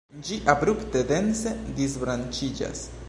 [0.27, 2.83] Ĝi abrupte dense disbranĉiĝas.